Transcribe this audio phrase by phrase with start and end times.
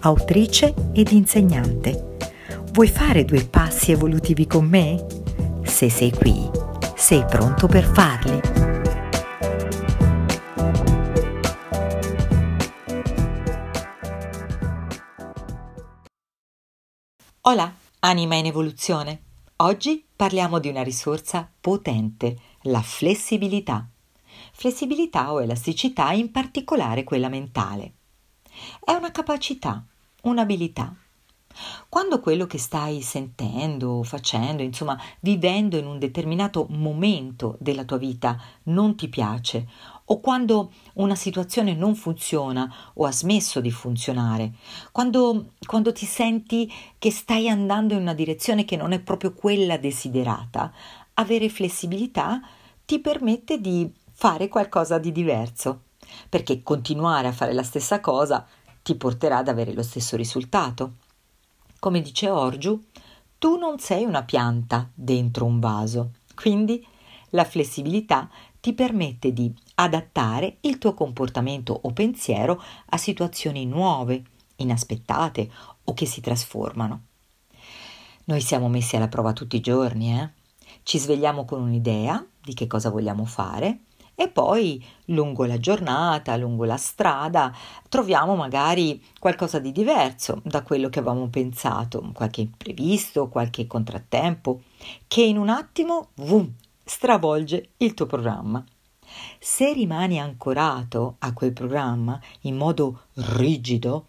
[0.00, 2.16] autrice ed insegnante.
[2.72, 5.04] Vuoi fare due passi evolutivi con me?
[5.64, 6.48] Se sei qui,
[6.94, 8.40] sei pronto per farli.
[17.42, 19.22] Hola, anima in evoluzione.
[19.56, 23.88] Oggi parliamo di una risorsa potente, la flessibilità.
[24.52, 27.94] Flessibilità o elasticità, in particolare quella mentale.
[28.84, 29.84] È una capacità,
[30.22, 30.94] un'abilità.
[31.88, 38.40] Quando quello che stai sentendo, facendo, insomma, vivendo in un determinato momento della tua vita
[38.64, 39.66] non ti piace,
[40.04, 44.52] o quando una situazione non funziona o ha smesso di funzionare,
[44.92, 49.76] quando, quando ti senti che stai andando in una direzione che non è proprio quella
[49.78, 50.72] desiderata,
[51.14, 52.40] avere flessibilità
[52.84, 55.82] ti permette di fare qualcosa di diverso,
[56.28, 58.46] perché continuare a fare la stessa cosa
[58.82, 60.94] ti porterà ad avere lo stesso risultato.
[61.78, 62.82] Come dice Orgiu,
[63.38, 66.84] tu non sei una pianta dentro un vaso, quindi
[67.30, 68.28] la flessibilità
[68.60, 74.22] ti permette di adattare il tuo comportamento o pensiero a situazioni nuove,
[74.56, 75.50] inaspettate
[75.84, 77.02] o che si trasformano.
[78.24, 80.30] Noi siamo messi alla prova tutti i giorni, eh?
[80.82, 83.80] Ci svegliamo con un'idea di che cosa vogliamo fare
[84.20, 87.54] e poi lungo la giornata, lungo la strada,
[87.88, 94.62] troviamo magari qualcosa di diverso da quello che avevamo pensato, qualche imprevisto, qualche contrattempo,
[95.06, 96.52] che in un attimo vum,
[96.82, 98.64] stravolge il tuo programma.
[99.38, 103.02] Se rimani ancorato a quel programma in modo
[103.36, 104.06] rigido,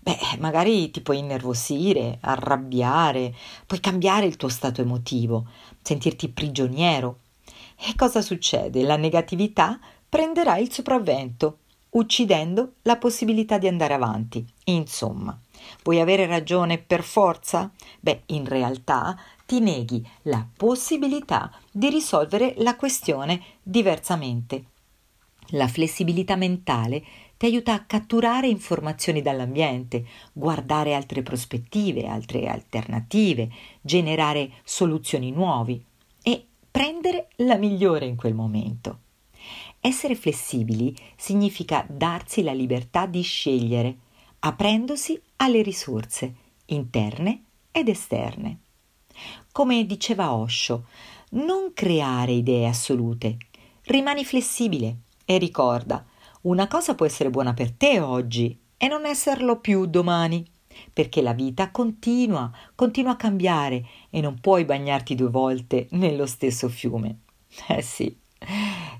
[0.00, 3.34] beh, magari ti puoi innervosire, arrabbiare,
[3.64, 5.46] puoi cambiare il tuo stato emotivo,
[5.80, 7.20] sentirti prigioniero
[7.80, 8.82] e cosa succede?
[8.82, 9.78] La negatività
[10.08, 11.58] prenderà il sopravvento,
[11.90, 14.44] uccidendo la possibilità di andare avanti.
[14.64, 15.38] Insomma,
[15.84, 17.70] vuoi avere ragione per forza?
[18.00, 19.16] Beh, in realtà
[19.46, 24.64] ti neghi la possibilità di risolvere la questione diversamente.
[25.52, 27.02] La flessibilità mentale
[27.36, 33.48] ti aiuta a catturare informazioni dall'ambiente, guardare altre prospettive, altre alternative,
[33.80, 35.84] generare soluzioni nuove
[36.78, 39.00] prendere la migliore in quel momento.
[39.80, 43.96] Essere flessibili significa darsi la libertà di scegliere,
[44.38, 46.34] aprendosi alle risorse
[46.66, 48.60] interne ed esterne.
[49.50, 50.84] Come diceva Osho,
[51.30, 53.38] non creare idee assolute,
[53.86, 56.06] rimani flessibile e ricorda,
[56.42, 60.48] una cosa può essere buona per te oggi e non esserlo più domani
[60.92, 66.68] perché la vita continua, continua a cambiare e non puoi bagnarti due volte nello stesso
[66.68, 67.20] fiume.
[67.68, 68.14] Eh sì,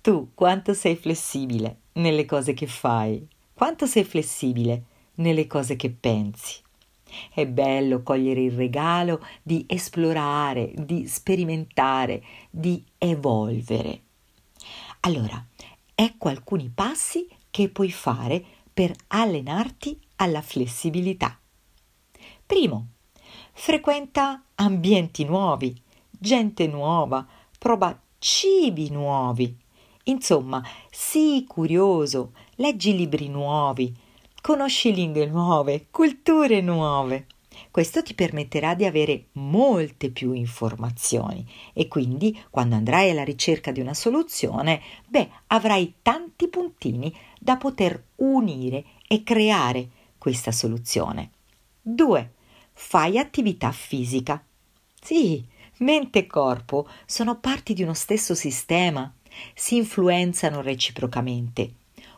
[0.00, 4.84] tu quanto sei flessibile nelle cose che fai, quanto sei flessibile
[5.16, 6.60] nelle cose che pensi.
[7.32, 14.02] È bello cogliere il regalo di esplorare, di sperimentare, di evolvere.
[15.00, 15.44] Allora,
[15.94, 21.39] ecco alcuni passi che puoi fare per allenarti alla flessibilità.
[22.50, 22.88] Primo,
[23.52, 25.72] frequenta ambienti nuovi,
[26.10, 27.24] gente nuova,
[27.56, 29.56] prova cibi nuovi.
[30.06, 30.60] Insomma,
[30.90, 33.96] sii curioso, leggi libri nuovi,
[34.42, 37.26] conosci lingue nuove, culture nuove.
[37.70, 43.78] Questo ti permetterà di avere molte più informazioni e quindi quando andrai alla ricerca di
[43.78, 49.88] una soluzione, beh, avrai tanti puntini da poter unire e creare
[50.18, 51.30] questa soluzione.
[51.80, 52.38] 2
[52.82, 54.42] fai attività fisica.
[55.00, 55.44] Sì,
[55.78, 59.12] mente e corpo sono parti di uno stesso sistema,
[59.54, 61.74] si influenzano reciprocamente.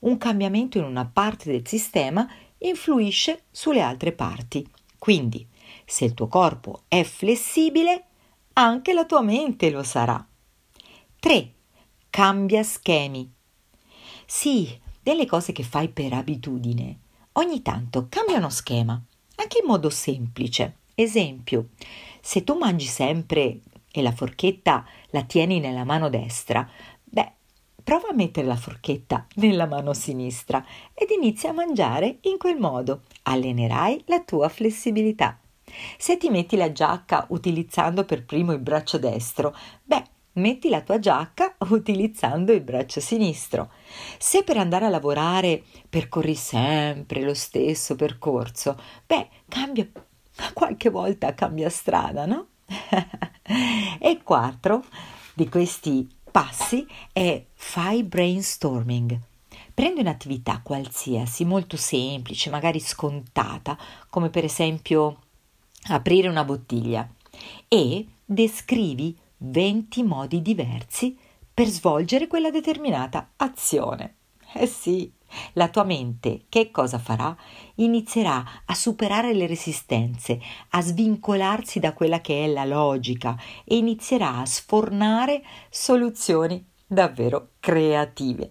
[0.00, 4.66] Un cambiamento in una parte del sistema influisce sulle altre parti.
[4.98, 5.46] Quindi,
[5.84, 8.06] se il tuo corpo è flessibile,
[8.54, 10.26] anche la tua mente lo sarà.
[11.20, 11.52] 3.
[12.10, 13.30] Cambia schemi.
[14.24, 16.98] Sì, delle cose che fai per abitudine.
[17.32, 19.00] Ogni tanto cambia uno schema
[19.36, 20.78] anche in modo semplice.
[20.94, 21.68] Esempio,
[22.20, 23.60] se tu mangi sempre
[23.90, 26.68] e la forchetta la tieni nella mano destra,
[27.04, 27.32] beh,
[27.86, 33.02] Prova a mettere la forchetta nella mano sinistra ed inizia a mangiare in quel modo.
[33.22, 35.38] Allenerai la tua flessibilità.
[35.96, 39.54] Se ti metti la giacca utilizzando per primo il braccio destro,
[39.84, 40.02] beh,
[40.36, 43.70] metti la tua giacca utilizzando il braccio sinistro.
[44.18, 49.86] Se per andare a lavorare percorri sempre lo stesso percorso, beh, cambia
[50.52, 52.48] qualche volta cambia strada, no?
[53.98, 54.84] e quattro
[55.34, 59.18] di questi passi è fai brainstorming.
[59.72, 63.76] Prendi un'attività qualsiasi, molto semplice, magari scontata,
[64.08, 65.20] come per esempio
[65.88, 67.06] aprire una bottiglia,
[67.68, 71.16] e descrivi 20 modi diversi
[71.52, 74.14] per svolgere quella determinata azione.
[74.54, 75.12] Eh sì,
[75.54, 77.36] la tua mente che cosa farà?
[77.76, 80.40] Inizierà a superare le resistenze,
[80.70, 88.50] a svincolarsi da quella che è la logica e inizierà a sfornare soluzioni davvero creative.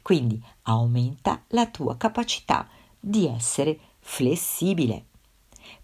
[0.00, 2.68] Quindi aumenta la tua capacità
[2.98, 5.06] di essere flessibile.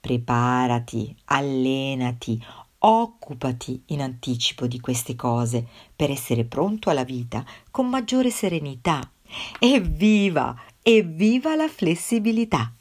[0.00, 2.42] Preparati, allenati,
[2.80, 9.00] occupati in anticipo di queste cose per essere pronto alla vita con maggiore serenità
[9.58, 10.56] Evviva!
[10.82, 12.72] Evviva la flessibilità!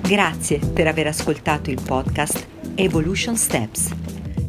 [0.00, 4.03] Grazie per aver ascoltato il podcast Evolution Steps.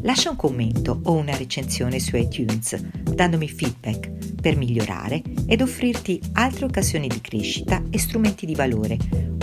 [0.06, 6.64] Lascia un commento o una recensione su iTunes, dandomi feedback per migliorare ed offrirti altre
[6.64, 8.98] occasioni di crescita e strumenti di valore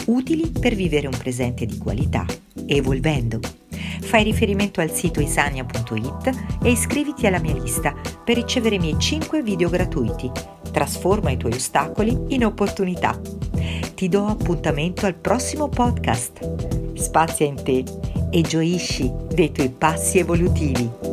[0.06, 2.26] utili per vivere un presente di qualità,
[2.66, 3.42] evolvendo.
[3.68, 7.94] Fai riferimento al sito isania.it e iscriviti alla mia lista
[8.24, 10.32] per ricevere i miei 5 video gratuiti.
[10.72, 13.20] Trasforma i tuoi ostacoli in opportunità.
[13.96, 16.94] Ti do appuntamento al prossimo podcast.
[16.94, 17.84] Spazia in te
[18.34, 21.13] e gioisci dei tuoi passi evolutivi.